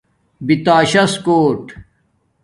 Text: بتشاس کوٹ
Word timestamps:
بتشاس 0.47 1.13
کوٹ 1.25 1.63